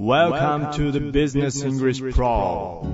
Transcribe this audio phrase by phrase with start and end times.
[0.00, 2.86] Welcome to the Business English Pro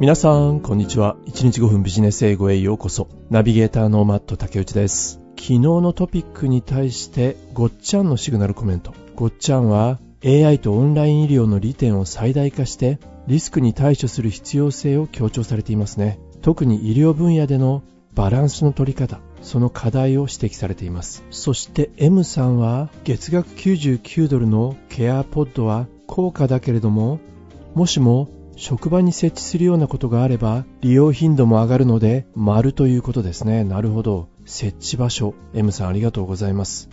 [0.00, 1.16] 皆さん、こんにちは。
[1.24, 3.08] 1日5分ビジネス英語へようこそ。
[3.30, 5.18] ナビゲーターのマット竹内です。
[5.38, 8.92] 昨日のトピックに対して、ごっちゃんのシグナルコメント。
[9.14, 16.18] ごっちゃんは、AI とオンライン医療の利点を最大化して、リスクに対処する必要性を強調されていますね。
[16.42, 17.82] 特に医療分野での
[18.14, 21.24] バランスの取り方、その課題を指摘されています。
[21.30, 27.20] そして M さんは、月額99ドルのケアポッドは高価だけれども、
[27.76, 33.62] もしも職場に設置するようなことがあれば利用頻度も上がるので丸ということですね。
[33.62, 34.28] なるほど。
[34.44, 35.34] 設置場所。
[35.54, 36.88] M さんありがとうございます。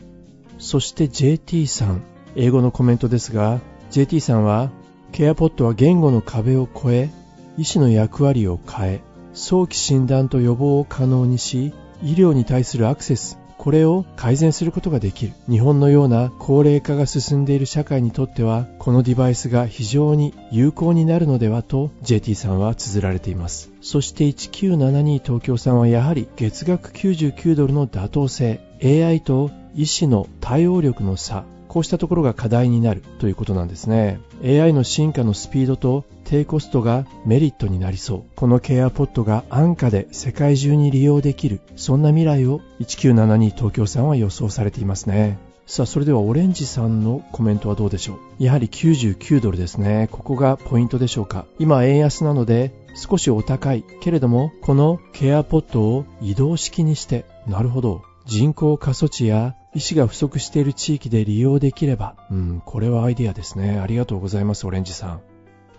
[0.59, 2.03] そして JT さん。
[2.35, 3.59] 英語のコメントですが、
[3.89, 4.69] JT さんは、
[5.11, 7.09] ケアポットは言語の壁を越え、
[7.57, 9.01] 医師の役割を変え、
[9.33, 11.73] 早期診断と予防を可能にし、
[12.03, 15.33] 医療に対するアクセス、これを改善することができる。
[15.49, 23.71] 日本のような高齢化が進んでいる社会にとっては、このデバイスが非常に有効になるのではと JT さんは綴られています。
[23.81, 34.19] そして1972東京さんはやはり月額99ドルの妥当性、AI と医師の対応力の差、こうしたところが課題になるということなんですね。
[34.43, 38.23] AI の進化のスピードと低コストがメリットになりそう。
[38.35, 41.61] このケアポットが安価で世界中に利用できる。
[41.75, 45.37] そんな未来を1972東京さんは予想されていますね。
[45.65, 50.07] さあ、それではオレンジさんのコメントはどうでしょうやはり99ドルですね。
[50.11, 53.83] ここがポイントでしょうか今円安なので少しお高い。
[54.01, 58.01] けれども、このケアポットを移動式にして、なるほど。
[58.25, 63.79] 人口過疎地や医師が不足している地域で利用できれば、うん、これはアイディアですね。
[63.79, 65.21] ありがとうございます、オレンジさん。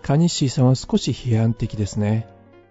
[0.01, 2.27] カニッシーさんは少し批判的ですね。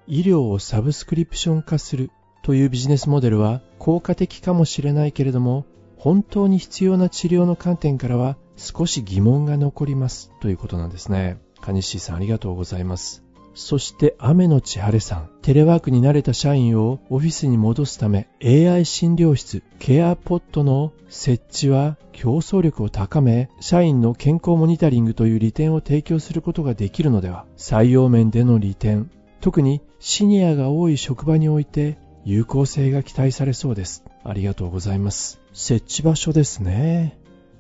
[0.07, 2.11] 医療をサブスクリプション化する
[2.43, 5.67] というビジネスモデルは効果的かもしれないけれども、
[5.99, 11.39] 本当に必要な治療の観点からは少し疑問が残りますということなんですね。
[11.61, 13.28] カニッシーさんありがとうございます。
[13.55, 15.31] そして雨の千晴さん。
[15.43, 34.05] テレワークに慣れた社員をオフィスに戻すため AI 診療室ケアポットの設置は競争力を高め社員の健康モニタリングという利点を提供することができるのでは採用面での利点特にシニアが多い職場において有効性が期待されそうです。
[34.23, 35.41] ありがとうございます。
[35.55, 37.19] 設置場所ですね。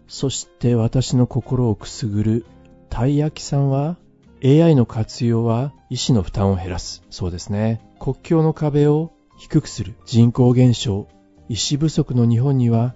[0.08, 2.46] そして私の心をくすぐる
[2.90, 3.96] たい焼きさんは
[4.44, 7.02] AI の活用は医師の負担を減らす。
[7.10, 7.80] そうですね。
[7.98, 9.94] 国境の壁を低くする。
[10.06, 11.08] 人口減少、
[11.48, 12.94] 医師不足の日本には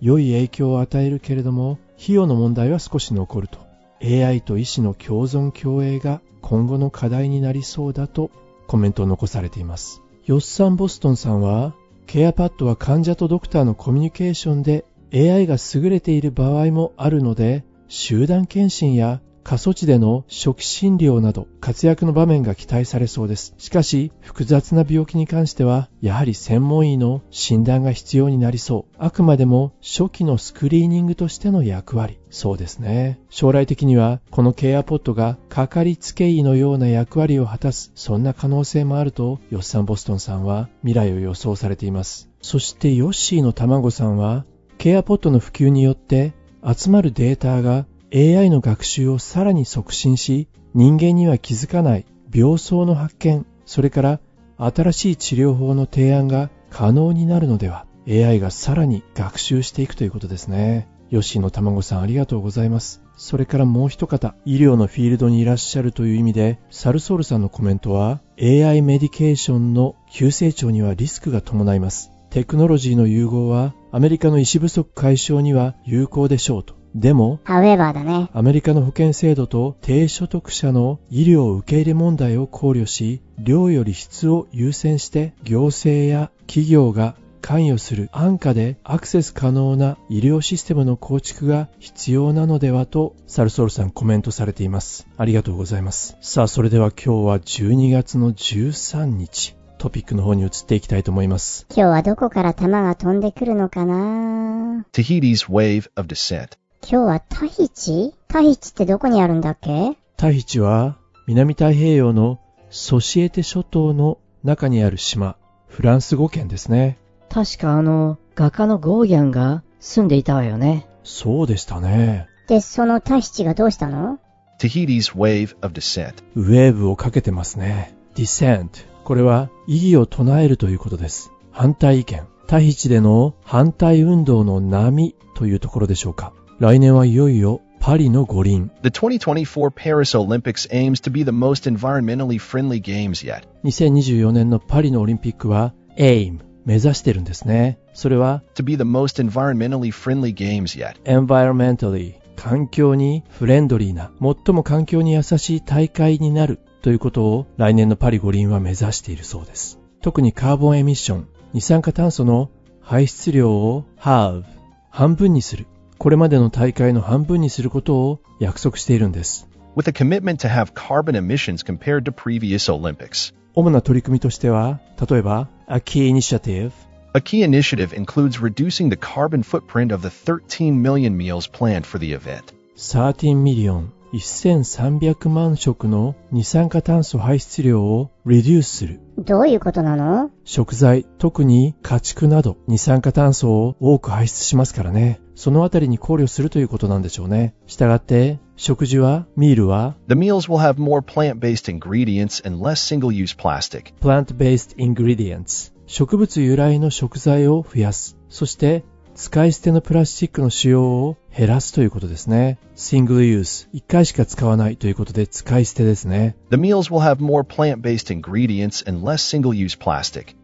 [0.00, 3.58] 良い影響を与えるけれども、費用の問題は少し残ると。
[4.02, 8.30] AI と医師の共存共栄が今後の課題になりそうだと
[8.66, 10.02] コメントを残されています。
[10.26, 11.74] ヨッサン・ボストンさんは、
[12.06, 23.54] ケアパッドは患者とドクターのコミュニケーションで AI が優れている場合もあるので、集団検診や過疎地での初期診療など活躍の場面が期待されそうです。
[23.58, 28.96] しかし、複雑な病気に関しては、やはり専門医の診断が必要になりそう。
[28.98, 32.18] あくまでも初期のスクリーニングとしての役割。
[32.30, 33.20] そうですね。
[33.30, 42.30] 将来的には、このケアポットがかかりつけ医のような役割を果たす、そんな可能性もあると、ヨッサン・ボストンさんは未来を予想されています。
[42.40, 44.44] そして、ヨッシーの卵さんは、
[44.78, 46.32] ケアポットの普及によって、
[46.64, 54.20] 集まるデータが AI の学習をさらに促進し、人間には気づかない病巣の発見、それから
[54.58, 60.88] 新しい治療法の提案が可能になるのでは、AI がさらに学習していくということですね。
[61.08, 63.02] ヨッシーの卵さんありがとうございます。
[63.16, 72.10] それからもう一方、医療のフィールドにいらっしゃるという意味で、サルソールさんのコメントは、AI メディケーションの急成長にはリスクが伴います。
[72.30, 76.74] テクノロジーの融合は、アメリカの医師不足解消には有効でしょうと。
[76.94, 78.30] でも、ハウエバーだね。
[78.32, 95.06] アメリカの保険制度と低所得者の医療受け入れ問題を考慮し、量より質を優先して行政や企業が関与する安価でアクセス可能な医療システムの構築が必要なのではとサルソールさんコメントされています。
[95.18, 96.16] ありがとうございます。
[96.22, 101.66] さあ、それでは今日は12月の13日、トピックの方に移っていきたいと思います。
[101.68, 106.50] 今日はどこから弾が飛んでくるのかな？Tahiti's wave of descent.
[106.82, 108.14] 今日はタヒチ？
[108.28, 109.96] タヒチってどこにあるんだっけ？
[110.16, 112.38] タヒチは南太平洋の
[112.70, 115.34] ソシエテ諸島の中にある島、
[115.66, 116.96] フランス語圏ですね。
[117.28, 120.86] 確かあの、画家のゴーギャンが住んでいたわよね。
[121.02, 122.28] そうでしたね。
[122.46, 124.20] で、そのタヒチがどうしたの
[124.60, 126.22] ？Tahiti's wave of descent.
[126.36, 127.96] ウェーブをかけてますね。
[128.14, 128.91] descent。
[129.04, 131.30] これは異議を唱えるということです。
[131.50, 132.22] 反対意見。
[132.46, 136.32] タヒチでの反対運動の波というところでしょうか。
[136.58, 138.70] 来年はいよいよパリの五輪。
[138.82, 143.42] The 2024 Paris Olympics aims to be the most environmentally friendly games yet.
[143.64, 147.78] 2024年のパリのオリンピックは AIM 目指してるんですね。
[147.94, 151.02] それは To be the most environmentally friendly games yet.
[151.04, 159.78] environmentally 環境にフレンドリーな最も環境に優しい大会になるということを来年のパリ五輪は目指しているそうです。
[160.00, 162.50] 特にカーボンエミッション、二酸化炭素の
[162.80, 164.44] 排出量を halve
[164.90, 165.66] 半分にする。
[165.98, 169.48] これまでの大会の半分にすることを約束しているんです。
[169.76, 173.32] With a commitment to have carbon emissions compared to previous Olympics.
[173.54, 176.72] 主な取り組みとしては、例えば、A Key Initiative、
[177.14, 182.12] A key initiative includes reducing the carbon footprint of the 13 million meals planned for the
[182.12, 182.54] event.
[182.76, 189.00] 13ミリオン1300万食の二酸化炭素排出量を reduce する。
[189.18, 190.30] どういうことなの？
[190.44, 195.20] 食材、特に家畜など二酸化炭素を多く排出しますからね。
[195.34, 197.54] そのあたりに考慮するということなんでしょうね。
[197.66, 203.94] したがって、食事は、ミールは、The meals will have more plant-based ingredients and less single-use plastic.
[204.00, 208.16] plant-based ingredients 植物由来の食材を増やす。
[208.28, 212.58] そして、使い捨てのプラスチックの使用を減らすということですね。
[212.74, 216.34] シングルユース、一回しか使わないということで使い捨てですね。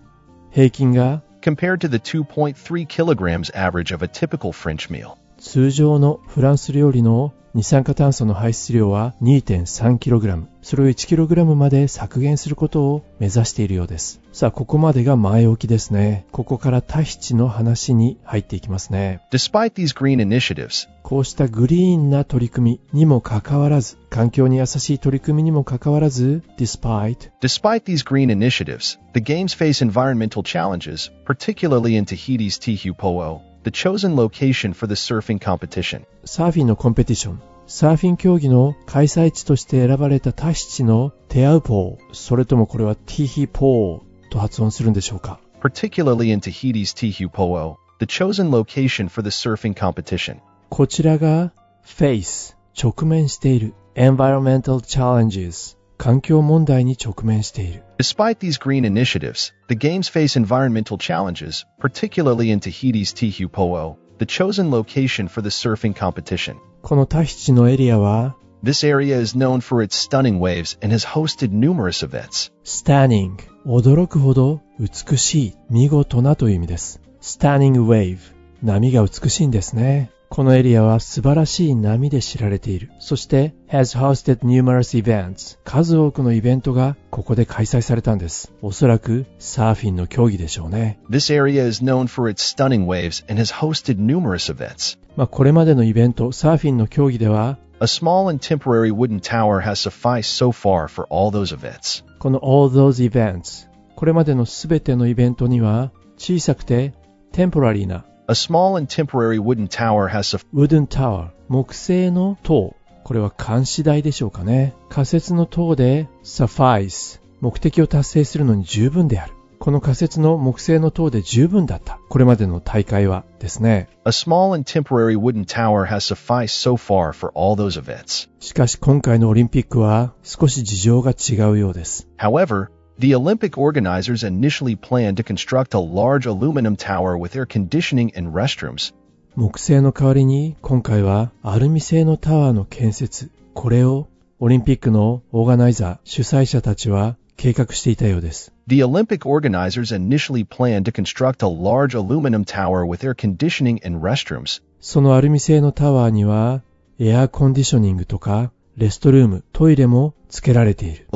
[0.52, 5.20] 平均が compared to the 2.3 kilograms average of a typical French meal.
[5.46, 10.48] 通常のフランス料理の二酸化炭素の排出量は 2.3kg。
[10.64, 14.20] それを 1kg まで削減することを目指しているようです。
[14.34, 16.26] さあ、ここまでが前置きですね。
[16.32, 19.22] ここからタヒチの話に入っていきますね。
[19.32, 32.06] Despite these green initiatives, こうしたグリーンな取り組みにもかかわらず、環境に優しい取り組みにもかかわらず、despite despite these green initiatives, the games face environmental challenges, particularly in
[32.06, 36.05] Tahiti's Tihupo'o, the chosen location for the surfing competition.
[36.25, 50.39] サーフィンのコンペティション、サーフィン競技の開催地として選ばれたタヒチのテアウポー、それともこれはティヒポーと発音するんでしょうか particularly in Tahiti's Tihupo'o, the chosen location for the surfing competition.
[50.71, 51.53] こちらが
[51.85, 62.51] face 直面している environmental challenges 環境問題に直面している Despite these green initiatives, the games face environmental challenges, particularly
[62.51, 66.57] in Tahiti's Tihupo'o, the chosen location for the surfing competition.
[66.83, 72.51] このタヒチのエリアは This area is known for its stunning waves and has hosted numerous events.
[72.65, 73.37] stunning
[73.67, 78.19] 驚くほど美しい見事なという意味です stunning wave
[78.62, 93.24] 波が美しいんですね このエリアは素晴らしい波で知られているそして has hosted numerous events 数多くのイベントがここで開催されたんですおそらくサーフィンの競技でしょうね This area is known for its stunning waves
[93.30, 94.98] and has hosted numerous events.
[95.16, 102.04] まあこれまでのイベントサーフィンの競技では A small and temporary wooden tower has sufficed so far for all those events.
[102.19, 106.94] この all those events これまでのすべてのイベントには小さくて
[107.31, 124.55] テンポラリーな A small and temporary wooden tower has sufficed wooden tower 木製の塔これは監視台でしょうかね仮設の塔で suffice 目的を達成するのに十分であるこの仮設の木製の塔で十分だったこれまでの大会はですね A small
[124.55, 128.27] and temporary wooden tower has sufficed so far for all those events.
[128.39, 137.47] しかし今回のオリンピックは少し事情が違うようです However, the Olympic organizers initially planned to construct a large aluminum tower with air
[137.47, 138.93] conditioning and restrooms.
[139.37, 153.81] 木製の代わりに今回はアルミ製のタワーの建設これをオリンピックのオーガナイザー主催者たちは計画していたようです The Olympic organizers initially planned to construct a large aluminum tower with air conditioning
[153.87, 154.62] and restrooms.
[154.81, 156.62] そのアルミ製のタワーには
[156.99, 161.08] エアコンディショニングとか レストルーム、トイレもつけられている。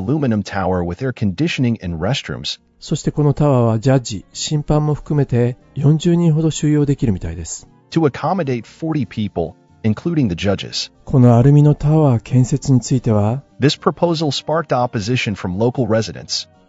[2.79, 7.67] そしてこのタワーはジャッジ、審判も含めて40人ほど収容できるみたいです。
[11.03, 13.43] このアルミのタワー建設については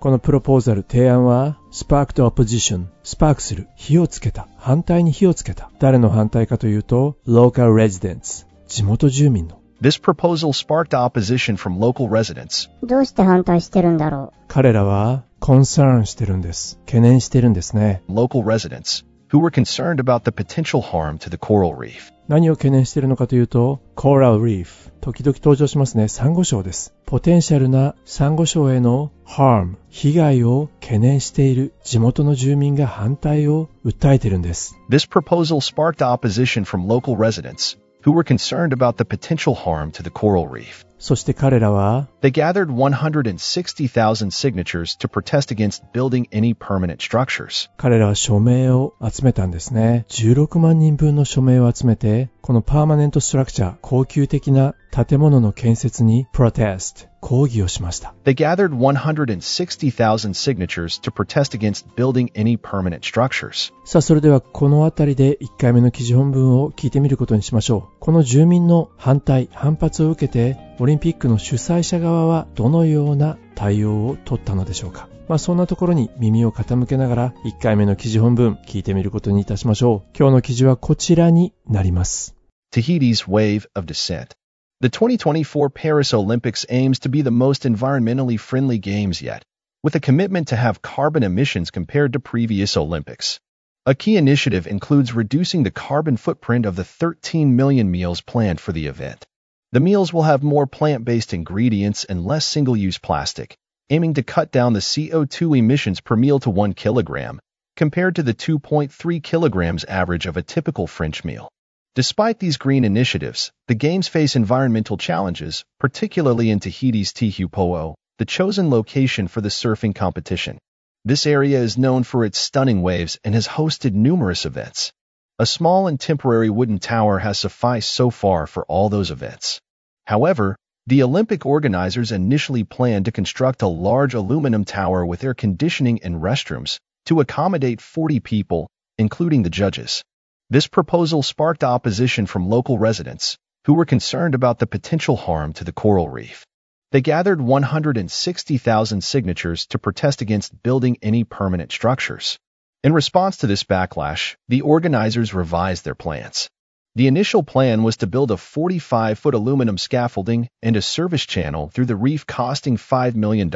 [0.01, 5.71] このプロポーザル提案はスパークとオポジションスパークする火をつけた反対に火をつけた。
[5.79, 9.60] 誰の反対かというと local ジデンス地元住民の。
[9.83, 12.69] This proposal sparked opposition from local residents.
[12.83, 16.79] どうして反対してるんだろう彼らは concern してるんです。
[16.85, 18.03] 懸念してるんですね。
[18.07, 22.13] Local residents who were concerned about the potential harm to the coral reef.
[22.29, 24.93] 何を懸念してるのかというと、coral reef。
[25.01, 26.09] 時々登場しますね。
[26.09, 26.93] サンゴ礁です。
[27.07, 29.77] ポテンシャルなサンゴ礁への harm。
[29.89, 34.77] 被害を懸念している地元の住民が反対を訴えてるんです。
[34.91, 40.10] This proposal sparked opposition from local residents who were concerned about the potential harm to the
[40.12, 40.86] coral reef.
[40.98, 47.70] そして彼らは、 They gathered 160,000 signatures to protest against building any permanent structures.
[47.78, 50.06] 彼らは署名を集めたんですね。
[50.10, 58.15] 16万人分の署名を集めて、このパーマネントストラクチャー、高級的な建物の建設にプロテスト、 抗議をしました。
[58.25, 63.73] They gathered 160,000 signatures to protest against building any permanent structures.
[63.85, 67.97] さあ、それではこのあたりで1回目の記事本文を聞いてみることにしましょう。
[68.01, 75.09] この住民の反対、反発を受けて、オリンピックの主催者側はどのような対応を取ったのでしょうか。
[75.29, 80.19] まあそんなところに耳を傾けながら1回目の記事本文聞いてみることにいたしましょう。
[80.19, 82.35] 今日の記事はこちらになります。
[82.73, 84.40] Tahiti's wave of dissent.
[84.83, 89.45] The 2024 Paris Olympics aims to be the most environmentally friendly games yet,
[89.83, 93.39] with a commitment to have carbon emissions compared to previous Olympics.
[93.85, 98.73] A key initiative includes reducing the carbon footprint of the 13 million meals planned for
[98.73, 99.27] the event.
[99.73, 103.59] The meals will have more plant-based ingredients and less single-use plastic,
[103.91, 107.39] aiming to cut down the CO2 emissions per meal to 1 kilogram,
[107.77, 111.51] compared to the 2.3 kilograms average of a typical French meal.
[111.97, 118.71] Despite these green initiatives, the games face environmental challenges, particularly in Tahiti's Tihupo'o, the chosen
[118.71, 120.59] location for the surfing competition.
[121.05, 124.93] This area is known for its stunning waves and has hosted numerous events.
[125.41, 129.61] A small and temporary wooden tower has sufficed so far for all those events.
[130.07, 130.55] However,
[130.87, 136.23] the Olympic organizers initially planned to construct a large aluminum tower with air conditioning and
[136.23, 140.05] restrooms to accommodate 40 people, including the judges.
[140.53, 145.63] This proposal sparked opposition from local residents, who were concerned about the potential harm to
[145.63, 146.45] the coral reef.
[146.91, 152.37] They gathered 160,000 signatures to protest against building any permanent structures.
[152.83, 156.51] In response to this backlash, the organizers revised their plans.
[156.97, 161.87] The initial plan was to build a 45-foot aluminum scaffolding and a service channel through
[161.87, 163.51] the reef costing $5 million.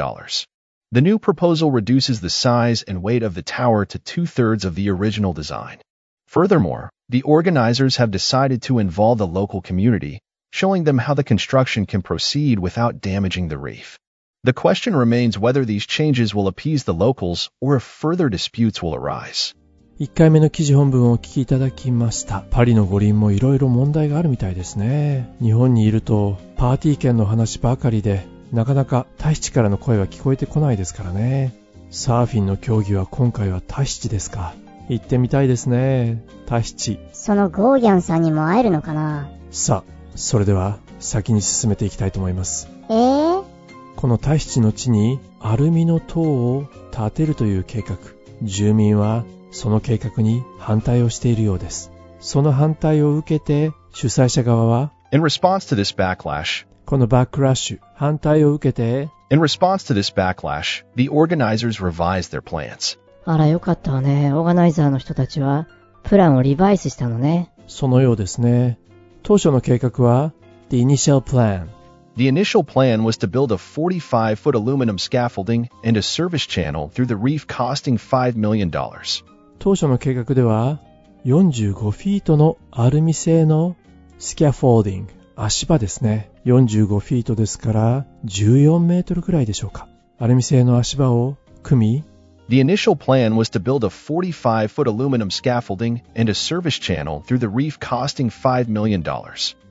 [0.93, 4.89] The new proposal reduces the size and weight of the tower to two-thirds of the
[4.91, 5.79] original design.
[6.34, 10.20] Furthermore, the organizers have decided to involve the local community,
[10.52, 13.98] showing them how the construction can proceed without damaging the reef.
[14.44, 18.94] The question remains whether these changes will appease the locals or if further disputes will
[18.94, 19.54] arise.
[20.00, 22.42] 1回目の記事本文をお聞きいただきました。
[22.50, 25.28] パリの五輪もいろいろ問題があるみたいですね。
[25.42, 31.52] 日本にいるとパーティー券の話ばかりで、なかなかタヒチからの声は聞こえてこないですからね。
[31.90, 34.54] サーフィンの競技は今回はタヒチですか。
[34.89, 36.23] 行ってみたいですね。
[36.45, 36.99] タヒチ。
[37.13, 39.29] そのゴーギャンさんにも会えるのかな？
[39.51, 42.69] さあ、それでは先に進めていきたいと思います。
[42.89, 43.43] えー、
[43.95, 47.97] このタヒチの地にアルミの塔を建てるという計画。
[48.41, 51.91] 住民はその計画に反対をしているようです。
[52.19, 62.41] その反対を受けて主催者側は In response to this backlash, このバックラッシュ、反対を受けて in response to this backlash, the organizers revised their
[62.41, 62.99] plans.
[63.25, 64.31] あらよかったわね。
[64.33, 65.67] オーガナイザーの人たちは、
[66.03, 67.51] プランをリバイスしたのね。
[67.67, 68.79] そのようですね。
[69.23, 70.33] 当初の計画は
[70.69, 71.67] The Initial Plan
[72.15, 76.89] The initial plan was to build a 45 foot aluminum scaffolding and a service channel
[76.89, 78.71] through the reef costing $5 million.
[79.59, 80.79] 当初の計画では
[81.25, 83.75] 45フィートのアルミ製の
[84.19, 89.87] スキャフォーディング足場ですね45フィートですから14メートルくらいでしょうか
[90.19, 92.03] アルミ製の足場を組み
[92.47, 97.23] The initial plan was to build a 45 foot aluminum scaffolding and a service channel
[97.25, 99.03] through the reef costing $5 million.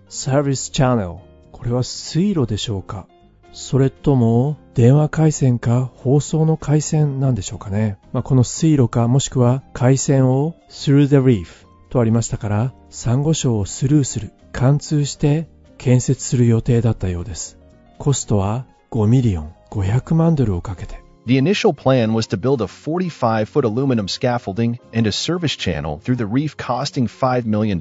[0.09, 1.14] サービスチャンネル
[1.52, 3.07] これは水路でしょうか
[3.52, 17.57] それとも電話回線か放送の回線なんでしょうかね、まあ、この水路かもしくは回線を through the reef とありましたからサンゴ礁をスルーする貫通して建設する予定だったようです
[17.99, 26.00] コストは5ミリオン500万ドルをかけて The initial plan was to build a 45 foot aluminum scaffolding and a service channel
[26.00, 27.79] through the reef costing $5 million.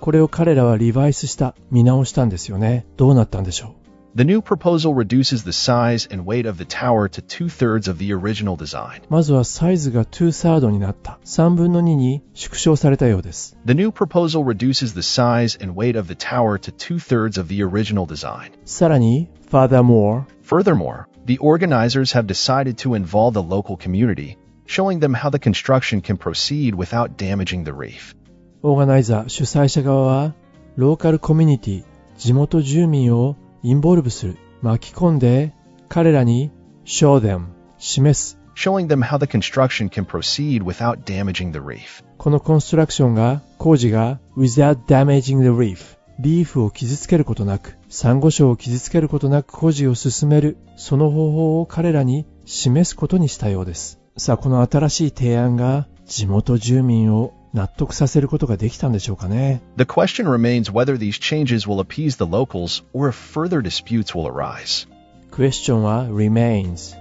[0.00, 3.86] これを彼らはリバイスした見直したんですよねどうなったんでしょう
[4.16, 7.98] The new proposal reduces the size and weight of the tower to two thirds of
[7.98, 9.02] the original design.
[9.10, 17.38] まずはサイズが2サードになった3分の2に縮小されたようです The new proposal reduces the size and weight of the tower to two thirds
[17.38, 18.52] of the original design.
[18.64, 24.36] さらに furthermore Furthermore, the organizers have decided to involve the local community,
[24.66, 28.14] showing them how the construction can proceed without damaging the reef.
[28.62, 30.34] オーガナイザー主催者側は
[30.76, 31.84] ローカルコミュニティ
[32.16, 35.52] 地元住民をインボルブする巻き込んで
[35.88, 36.50] 彼らに
[36.84, 37.46] show them
[37.78, 42.02] 示す showing them how the construction can proceed without damaging the reef.
[42.16, 62.15] このコンストラクションが工事が without damaging the reef リーフを傷つけることなく サンゴ礁を傷つけることなく工事を進めるその方法を彼らに示すことにしたようですさあこの新しい提案が地元住民を納得させることができたんでしょうかね The question remains whether these changes will appease
[62.15, 64.87] the locals or if further disputes will arise.
[65.29, 66.97] クエスチョンは remains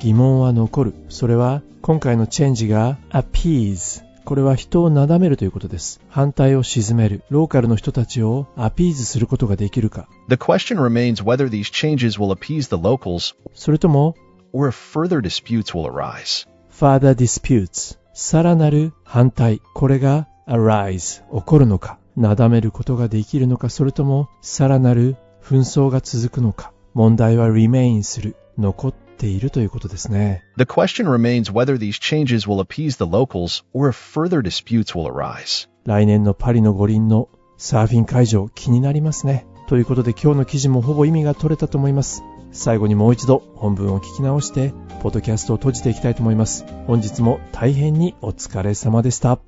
[0.00, 14.14] 疑問は残るそれは今回のチェンジが appease これは人をなだめるということです反対を鎮めるローカルの人たちをアピーズすることができるか The question remains whether these changes will appease the locals それとも
[14.52, 16.48] or if further disputes will arise.
[16.70, 32.96] further disputes さらなる反対これが arise 起こるのかなだめることができるのかそれともさらなる紛争が続くのか問題は remain する残っているということですね The question remains whether these changes will appease
[32.96, 35.68] the locals or if further disputes will arise.
[35.84, 42.22] 来年のパリの五輪のサーフィン会場気になりますねということで今日の記事もほぼ意味が取れたと思います
[42.52, 44.72] 最後にもう一度本文を聞き直して
[45.02, 49.38] ポッドキャストを閉じていきたいと思います本日も大変にお疲れ様でした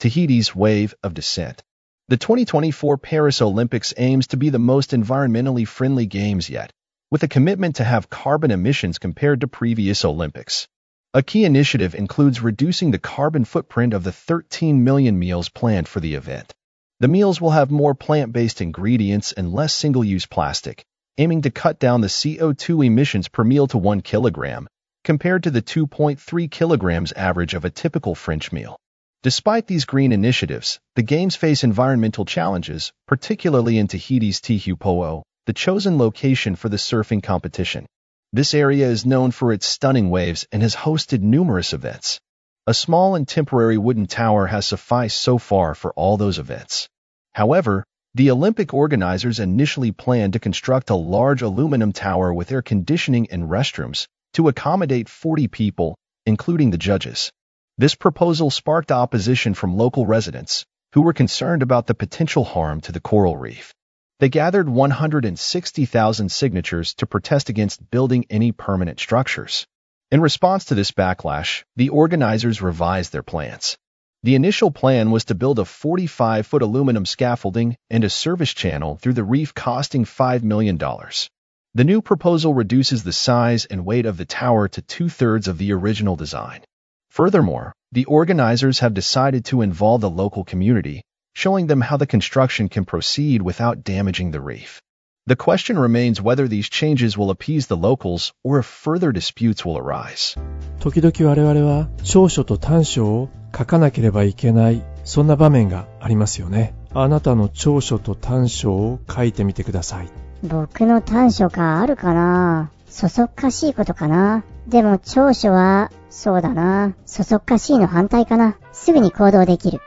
[0.00, 1.62] Tahiti's wave of dissent.
[2.08, 6.72] The 2024 Paris Olympics aims to be the most environmentally friendly games yet,
[7.10, 10.68] with a commitment to have carbon emissions compared to previous Olympics.
[11.12, 15.98] A key initiative includes reducing the carbon footprint of the 13 million meals planned for
[15.98, 16.52] the event.
[17.00, 20.84] The meals will have more plant-based ingredients and less single-use plastic,
[21.18, 24.68] aiming to cut down the CO2 emissions per meal to 1 kilogram,
[25.02, 28.76] compared to the 2.3 kilograms average of a typical French meal.
[29.24, 35.98] Despite these green initiatives, the Games face environmental challenges, particularly in Tahiti's Tihupo'o, the chosen
[35.98, 37.86] location for the surfing competition.
[38.32, 42.20] This area is known for its stunning waves and has hosted numerous events.
[42.66, 46.88] A small and temporary wooden tower has sufficed so far for all those events.
[47.32, 53.28] However, the Olympic organizers initially planned to construct a large aluminum tower with air conditioning
[53.30, 57.32] and restrooms to accommodate 40 people, including the judges.
[57.78, 62.92] This proposal sparked opposition from local residents, who were concerned about the potential harm to
[62.92, 63.72] the coral reef.
[64.20, 69.66] They gathered 160,000 signatures to protest against building any permanent structures.
[70.10, 73.78] In response to this backlash, the organizers revised their plans.
[74.22, 79.14] The initial plan was to build a 45-foot aluminum scaffolding and a service channel through
[79.14, 80.76] the reef costing $5 million.
[80.76, 85.72] The new proposal reduces the size and weight of the tower to two-thirds of the
[85.72, 86.60] original design.
[87.08, 91.04] Furthermore, the organizers have decided to involve the local community,
[91.40, 94.82] showing them how the construction can proceed without damaging the reef.
[95.26, 99.78] The question remains whether these changes will appease the locals or if further disputes will
[99.78, 100.36] arise.
[100.80, 110.08] 時々我々は長所と短所を書かなければいけないそんな場面がありますよねあなたの長所と短所を書いてみてください
[110.42, 116.94] 僕の短所かあるかなそそっかしいことかなでも長所は、そうだな。
[117.04, 118.56] そそっかしいの反対かな。
[118.72, 119.80] すぐに行動できる。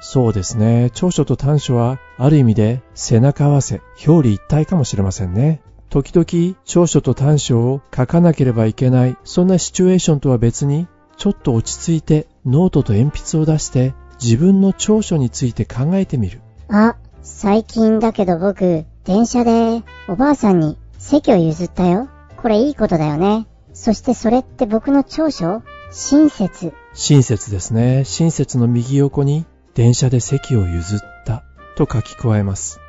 [0.00, 22.08] そうですね長所と短所はある意味で背中合わせ表裏一体かもしれませんね時々長所と短所を書かなければいけないそんなシチュエーションとは別にちょっと落ち着いてノートと鉛筆を出して自分の長所について考えてみるあ、最近だけど僕、電車でおばあさんに席を譲ったよ。
[22.36, 23.46] これいいことだよね。
[23.72, 25.62] そしてそれって僕の長所？
[25.90, 26.74] 親切。
[26.92, 29.46] 親切ですね親切の右横に
[29.78, 31.44] 電車で席を譲った
[31.76, 32.80] と書き加えます。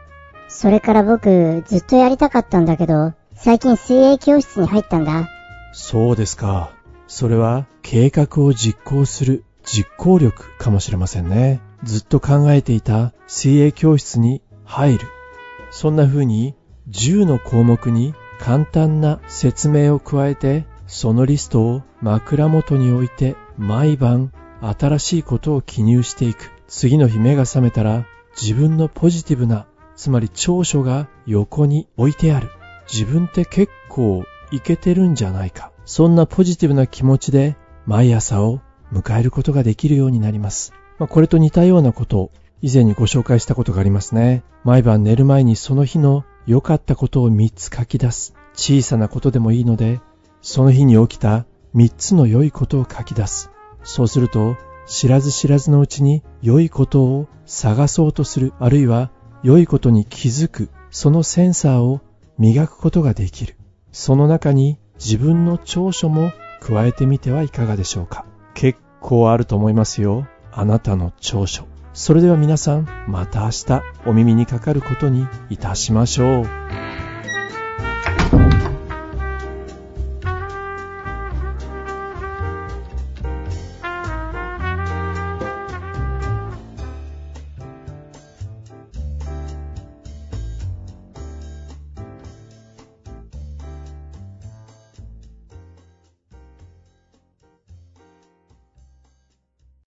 [0.48, 5.30] それから僕、ずっとやりたかったんだけど、最近水泳教室に入ったんだ。
[5.72, 6.72] そうですか。
[7.06, 11.62] それは計画を実行する実行力かもしれませんね。
[11.84, 15.08] ずっと考えていた水泳教室に入る。
[15.70, 16.56] そんな風に
[16.90, 28.06] 10の項目に簡単な説明を加えてそのリストを枕元に置いて毎晩新しいことを記入していく次の日目が覚めたら
[28.40, 32.50] 自分のポジティブなつまり長所が横に置いてある。
[32.92, 35.72] 自分って結構いけてるんじゃないか。
[35.86, 38.62] そんなポジティブな気持ちで毎朝を
[38.94, 44.44] 迎えることができるようになります、まあ、これと似たようなことを以前にご紹介したことがありますね。
[44.64, 48.36] 毎晩寝る前にその日の良かったことを3つ書き出す。
[48.54, 50.02] 小さなことでもいいので
[50.42, 53.50] その日に起きた3つの良いことを書き出す。
[53.84, 54.56] そうすると、
[54.90, 59.12] 知らず知らずのうちに良いことを探そうとする、あるいは
[59.44, 62.02] 良いことに気づく、そのセンサーを
[62.40, 63.56] 磨くことができる。
[63.92, 68.26] その中に自分の長所も加えてみてはいかがでしょうか。
[68.56, 70.26] 結構あると思いますよ。
[70.52, 71.68] あなたの長所。
[71.94, 76.59] それでは皆さん、また明日お耳にかかることにいたしましょう。